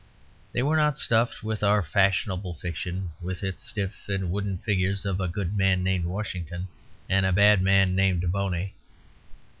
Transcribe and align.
They 0.51 0.63
were 0.63 0.77
not 0.77 0.97
stuffed 0.97 1.43
with 1.43 1.61
our 1.61 1.83
fashionable 1.83 2.55
fiction, 2.55 3.11
with 3.21 3.43
its 3.43 3.61
stiff 3.63 4.09
and 4.09 4.31
wooden 4.31 4.57
figures 4.57 5.05
of 5.05 5.21
a 5.21 5.27
good 5.27 5.55
man 5.55 5.83
named 5.83 6.05
Washington 6.05 6.69
and 7.07 7.23
a 7.23 7.31
bad 7.31 7.61
man 7.61 7.93
named 7.95 8.31
Boney. 8.31 8.73